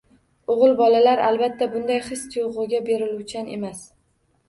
[0.53, 3.89] O‘g‘il bolalar, albatta, bunday his-tuyg‘uga beriluvchan emas